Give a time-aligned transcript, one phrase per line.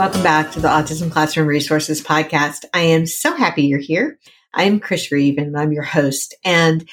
[0.00, 2.64] Welcome back to the Autism Classroom Resources Podcast.
[2.72, 4.18] I am so happy you're here.
[4.54, 6.34] I'm Chris Reeve and I'm your host.
[6.42, 6.88] And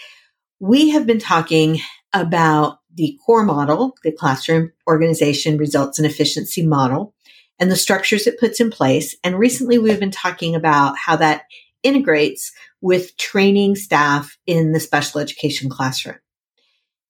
[0.59, 1.79] we have been talking
[2.11, 7.15] about the core model, the classroom organization results and efficiency model,
[7.59, 9.15] and the structures it puts in place.
[9.23, 11.43] And recently we've been talking about how that
[11.83, 12.51] integrates
[12.81, 16.17] with training staff in the special education classroom.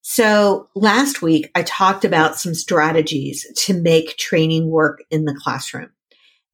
[0.09, 5.89] So last week I talked about some strategies to make training work in the classroom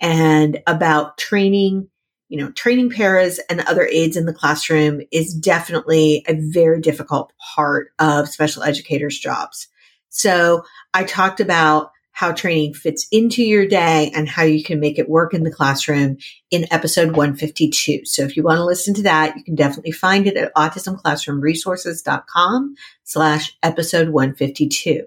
[0.02, 1.88] and about training,
[2.30, 7.31] you know, training paras and other aides in the classroom is definitely a very difficult
[7.54, 9.68] part of special educators jobs.
[10.09, 10.64] So
[10.96, 15.09] I talked about how training fits into your day and how you can make it
[15.09, 16.16] work in the classroom
[16.52, 18.06] in episode 152.
[18.06, 22.75] So if you want to listen to that, you can definitely find it at autismclassroomresources.com
[23.03, 25.06] slash episode 152.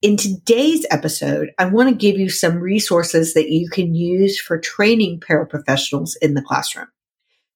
[0.00, 4.58] In today's episode, I want to give you some resources that you can use for
[4.58, 6.88] training paraprofessionals in the classroom.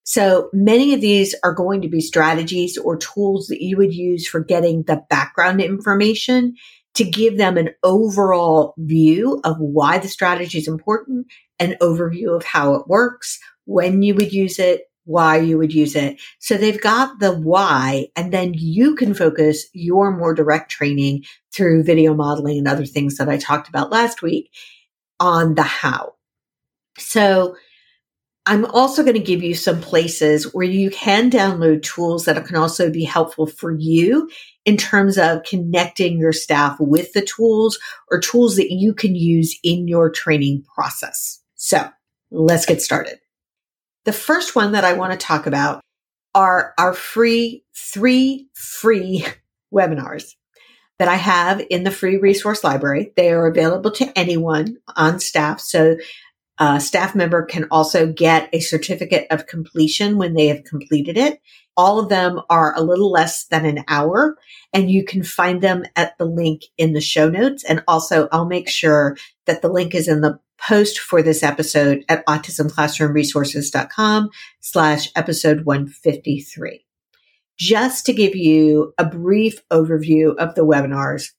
[0.04, 4.28] So many of these are going to be strategies or tools that you would use
[4.28, 6.54] for getting the background information
[6.96, 11.26] to give them an overall view of why the strategy is important,
[11.58, 15.94] an overview of how it works, when you would use it, why you would use
[15.94, 16.20] it.
[16.40, 21.84] So they've got the why, and then you can focus your more direct training through
[21.84, 24.50] video modeling and other things that I talked about last week
[25.20, 26.14] on the how.
[26.98, 27.56] So
[28.46, 32.56] I'm also going to give you some places where you can download tools that can
[32.56, 34.30] also be helpful for you
[34.64, 37.78] in terms of connecting your staff with the tools
[38.10, 41.42] or tools that you can use in your training process.
[41.56, 41.88] So
[42.30, 43.18] let's get started.
[44.04, 45.80] The first one that I want to talk about
[46.32, 49.26] are our free, three free
[49.74, 50.34] webinars
[50.98, 53.12] that I have in the free resource library.
[53.16, 55.60] They are available to anyone on staff.
[55.60, 55.96] So
[56.58, 61.40] a staff member can also get a certificate of completion when they have completed it.
[61.76, 64.38] All of them are a little less than an hour
[64.72, 67.62] and you can find them at the link in the show notes.
[67.64, 72.04] And also I'll make sure that the link is in the post for this episode
[72.08, 74.30] at autismclassroomresources.com
[74.60, 76.86] slash episode 153.
[77.58, 81.32] Just to give you a brief overview of the webinars,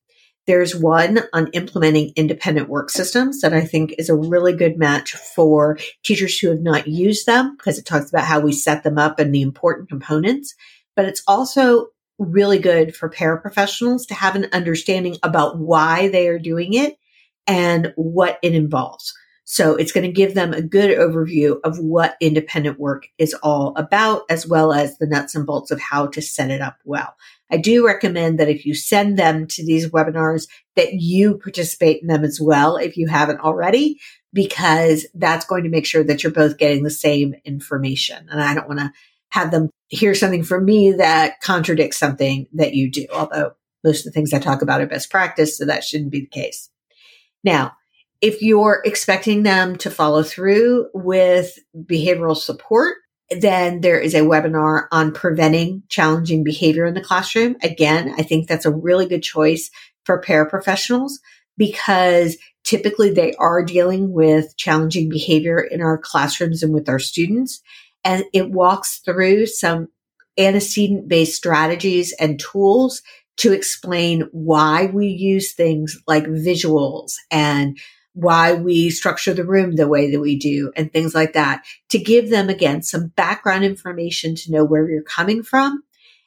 [0.47, 5.13] there's one on implementing independent work systems that I think is a really good match
[5.13, 8.97] for teachers who have not used them because it talks about how we set them
[8.97, 10.55] up and the important components.
[10.95, 11.87] But it's also
[12.17, 16.97] really good for paraprofessionals to have an understanding about why they are doing it
[17.45, 19.13] and what it involves.
[19.49, 23.73] So it's going to give them a good overview of what independent work is all
[23.77, 27.15] about, as well as the nuts and bolts of how to set it up well.
[27.49, 32.09] I do recommend that if you send them to these webinars, that you participate in
[32.09, 34.01] them as well if you haven't already,
[34.33, 38.27] because that's going to make sure that you're both getting the same information.
[38.29, 38.91] And I don't want to
[39.29, 44.05] have them hear something from me that contradicts something that you do, although most of
[44.05, 46.69] the things I talk about are best practice, so that shouldn't be the case.
[47.45, 47.77] Now,
[48.21, 52.95] if you're expecting them to follow through with behavioral support,
[53.29, 57.55] then there is a webinar on preventing challenging behavior in the classroom.
[57.61, 59.69] Again, I think that's a really good choice
[60.05, 61.13] for paraprofessionals
[61.57, 67.61] because typically they are dealing with challenging behavior in our classrooms and with our students.
[68.03, 69.89] And it walks through some
[70.37, 73.01] antecedent based strategies and tools
[73.37, 77.77] to explain why we use things like visuals and
[78.17, 81.99] why we structure the room the way that we do and things like that to
[81.99, 85.83] give them again some background information to know where you're coming from.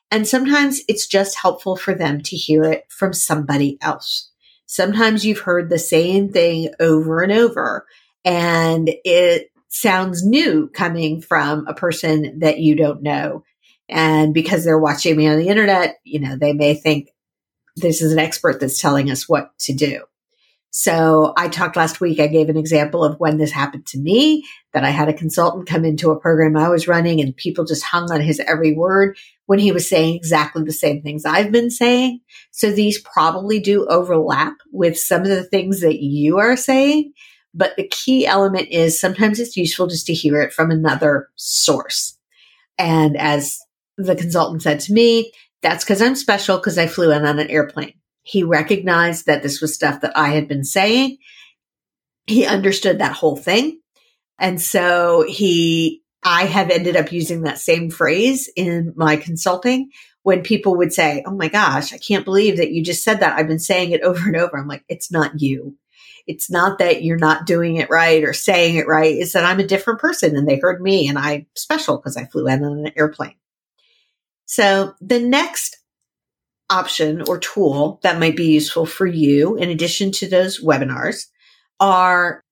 [0.08, 4.31] And sometimes it's just helpful for them to hear it from somebody else.
[4.66, 7.87] Sometimes you've heard the same thing over and over
[8.25, 13.42] and it sounds new coming from a person that you don't know.
[13.88, 17.08] And because they're watching me on the internet, you know, they may think
[17.75, 20.04] this is an expert that's telling us what to do.
[20.70, 24.44] So I talked last week, I gave an example of when this happened to me,
[24.72, 27.82] that I had a consultant come into a program I was running and people just
[27.82, 31.70] hung on his every word when he was saying exactly the same things I've been
[31.70, 32.20] saying.
[32.52, 37.12] So these probably do overlap with some of the things that you are saying.
[37.52, 42.16] But the key element is sometimes it's useful just to hear it from another source.
[42.78, 43.58] And as
[43.99, 45.32] the consultant said to me,
[45.62, 47.94] that's because I'm special because I flew in on an airplane.
[48.31, 51.19] He recognized that this was stuff that I had been saying.
[52.29, 53.81] He understood that whole thing.
[54.38, 59.91] And so he, I have ended up using that same phrase in my consulting
[60.23, 63.37] when people would say, Oh my gosh, I can't believe that you just said that.
[63.37, 64.56] I've been saying it over and over.
[64.56, 65.76] I'm like, it's not you.
[66.29, 69.12] It's not that you're not doing it right or saying it right.
[69.12, 72.26] It's that I'm a different person and they heard me and I'm special because I
[72.26, 73.35] flew in on an airplane.
[74.44, 75.80] So the next
[76.70, 81.26] option or tool that might be useful for you, in addition to those webinars,
[81.78, 82.43] are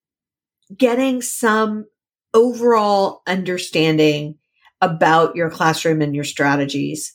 [0.76, 1.86] getting some
[2.34, 4.36] overall understanding
[4.80, 7.14] about your classroom and your strategies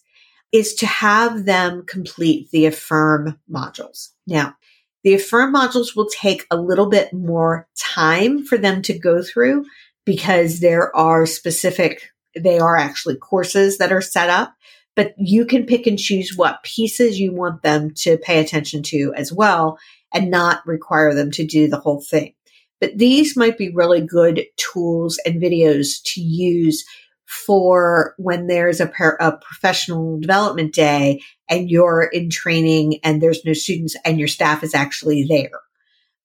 [0.51, 4.09] is to have them complete the AFIRM modules.
[4.27, 4.56] Now,
[5.03, 9.65] the AFIRM modules will take a little bit more time for them to go through
[10.06, 14.53] because there are specific, they are actually courses that are set up
[14.95, 19.13] but you can pick and choose what pieces you want them to pay attention to
[19.16, 19.78] as well
[20.13, 22.34] and not require them to do the whole thing.
[22.80, 26.84] But these might be really good tools and videos to use
[27.25, 33.44] for when there's a, par- a professional development day and you're in training and there's
[33.45, 35.62] no students and your staff is actually there.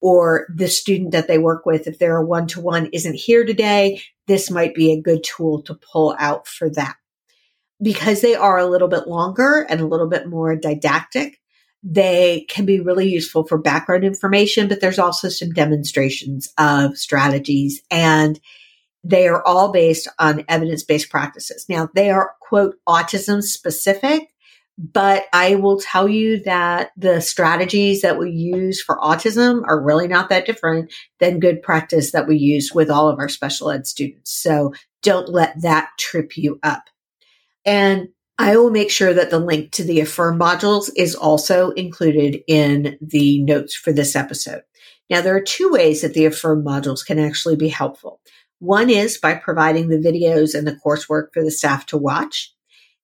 [0.00, 3.44] Or the student that they work with, if they're a one to one isn't here
[3.44, 6.97] today, this might be a good tool to pull out for that
[7.82, 11.40] because they are a little bit longer and a little bit more didactic,
[11.82, 17.82] they can be really useful for background information, but there's also some demonstrations of strategies
[17.90, 18.40] and
[19.04, 21.66] they are all based on evidence based practices.
[21.69, 24.28] Now they are quote autism specific,
[24.76, 30.08] but I will tell you that the strategies that we use for autism are really
[30.08, 33.86] not that different than good practice that we use with all of our special ed
[33.86, 34.32] students.
[34.32, 34.72] So
[35.02, 36.84] don't let that trip you up.
[37.69, 42.41] And I will make sure that the link to the AFIRM modules is also included
[42.49, 44.62] in the notes for this episode.
[45.11, 48.23] Now, there are two ways that the AFIRM modules can actually be helpful.
[48.59, 52.55] One is by providing the videos and the coursework for the staff to watch.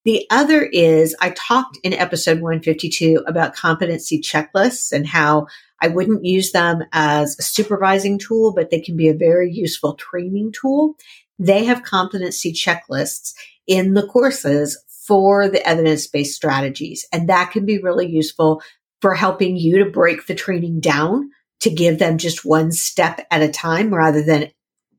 [0.06, 5.46] The other is I talked in episode 152 about competency checklists and how
[5.82, 9.94] I wouldn't use them as a supervising tool, but they can be a very useful
[9.94, 10.96] training tool.
[11.38, 13.32] They have competency checklists
[13.66, 17.06] in the courses for the evidence based strategies.
[17.12, 18.62] And that can be really useful
[19.00, 23.42] for helping you to break the training down to give them just one step at
[23.42, 24.50] a time rather than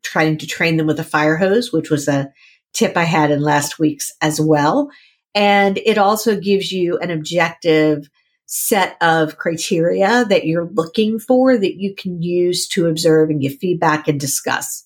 [0.03, 2.31] trying to train them with a fire hose, which was a
[2.73, 4.89] tip I had in last week's as well.
[5.33, 8.07] And it also gives you an objective
[8.45, 13.57] set of criteria that you're looking for that you can use to observe and give
[13.57, 14.85] feedback and discuss.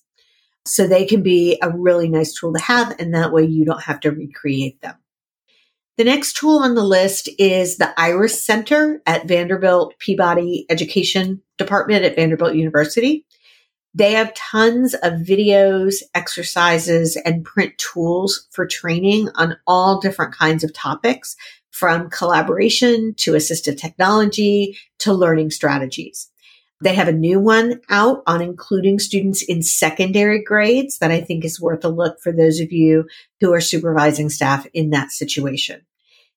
[0.70, 3.82] So they can be a really nice tool to have, and that way you don't
[3.82, 4.94] have to recreate them.
[5.98, 12.04] The next tool on the list is the IRIS Center at Vanderbilt Peabody Education Department
[12.04, 13.26] at Vanderbilt University.
[13.94, 20.62] They have tons of videos, exercises, and print tools for training on all different kinds
[20.62, 21.34] of topics
[21.72, 26.29] from collaboration to assistive technology to learning strategies.
[26.82, 31.44] They have a new one out on including students in secondary grades that I think
[31.44, 33.06] is worth a look for those of you
[33.40, 35.82] who are supervising staff in that situation.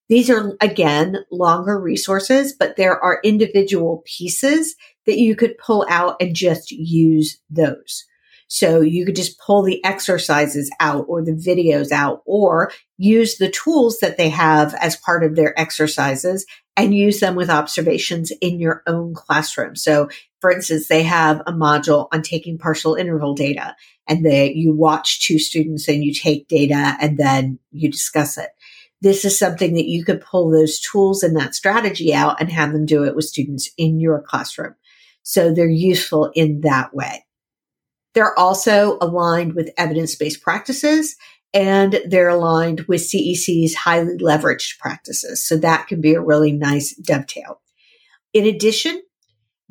[0.09, 6.17] These are again longer resources, but there are individual pieces that you could pull out
[6.19, 8.05] and just use those.
[8.49, 13.49] So you could just pull the exercises out or the videos out or use the
[13.49, 16.45] tools that they have as part of their exercises
[16.75, 19.75] and use them with observations in your own classroom.
[19.75, 20.09] So
[20.43, 23.77] for instance, they have a module on taking partial interval data
[24.09, 28.49] and they, you watch two students and you take data and then you discuss it.
[28.99, 32.73] This is something that you could pull those tools and that strategy out and have
[32.73, 34.75] them do it with students in your classroom.
[35.21, 37.23] So they're useful in that way.
[38.13, 41.15] They're also aligned with evidence-based practices
[41.53, 45.41] and they're aligned with CEC's highly leveraged practices.
[45.41, 47.61] So that can be a really nice dovetail.
[48.33, 49.01] In addition,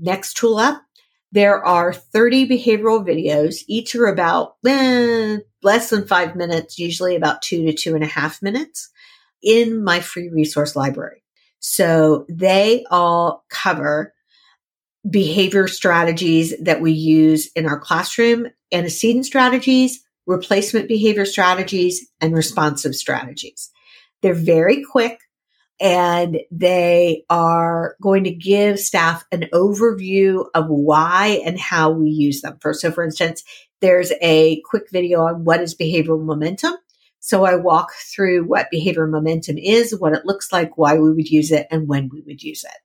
[0.02, 0.82] Next tool up,
[1.30, 3.62] there are 30 behavioral videos.
[3.68, 8.09] Each are about eh, less than five minutes, usually about two to two and a
[8.09, 8.90] half minutes
[9.44, 11.23] in my free resource library.
[11.61, 14.12] So they all cover
[15.09, 22.97] behavior strategies that we use in our classroom, antecedent strategies, replacement behavior strategies, and responsive
[22.97, 23.71] strategies.
[24.21, 25.21] They're very quick
[25.83, 32.41] and they are going to give staff an overview of why and how we use
[32.41, 32.57] them.
[32.61, 33.43] For, so for instance,
[33.81, 36.75] there's a quick video on what is behavioral momentum.
[37.19, 41.29] So I walk through what behavioral momentum is, what it looks like, why we would
[41.29, 42.79] use it, and when we would use it.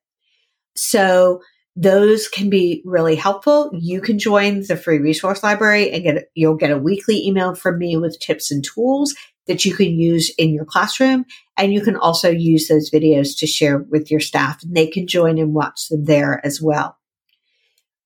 [0.76, 1.42] So
[1.76, 3.70] those can be really helpful.
[3.74, 7.78] You can join the free resource library and get, you'll get a weekly email from
[7.78, 9.14] me with tips and tools
[9.46, 11.26] that you can use in your classroom.
[11.58, 15.08] And you can also use those videos to share with your staff and they can
[15.08, 16.98] join and watch them there as well.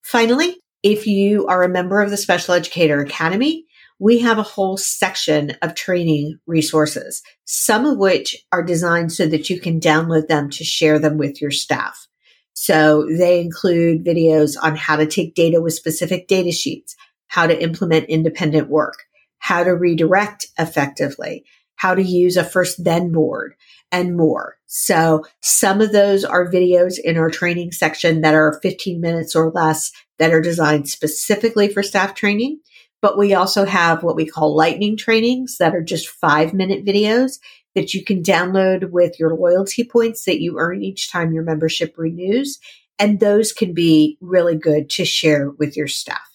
[0.01, 3.65] Finally, if you are a member of the Special Educator Academy,
[3.99, 9.49] we have a whole section of training resources, some of which are designed so that
[9.49, 12.07] you can download them to share them with your staff.
[12.53, 16.95] So they include videos on how to take data with specific data sheets,
[17.27, 19.03] how to implement independent work,
[19.37, 21.45] how to redirect effectively,
[21.81, 23.55] how to use a first then board
[23.91, 24.55] and more.
[24.67, 29.49] So some of those are videos in our training section that are 15 minutes or
[29.49, 32.59] less that are designed specifically for staff training.
[33.01, 37.39] But we also have what we call lightning trainings that are just five minute videos
[37.73, 41.95] that you can download with your loyalty points that you earn each time your membership
[41.97, 42.59] renews.
[42.99, 46.30] And those can be really good to share with your staff.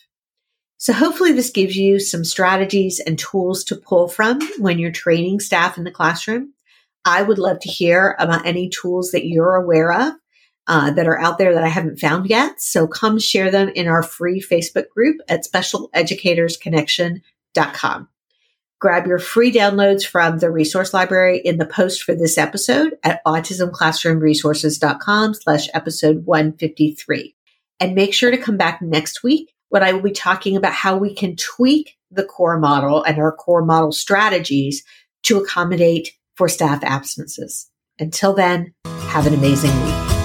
[0.78, 5.40] So hopefully this gives you some strategies and tools to pull from when you're training
[5.40, 6.52] staff in the classroom.
[7.04, 10.12] I would love to hear about any tools that you're aware of
[10.66, 12.60] uh, that are out there that I haven't found yet.
[12.60, 18.08] So come share them in our free Facebook group at specialeducatorsconnection.com.
[18.78, 23.24] Grab your free downloads from the resource library in the post for this episode at
[23.24, 27.34] autismclassroomresources.com slash episode 153.
[27.80, 30.96] And make sure to come back next week when I will be talking about how
[30.96, 34.82] we can tweak the core model and our core model strategies
[35.24, 37.70] to accommodate for staff absences.
[37.98, 40.15] Until then, have an amazing week.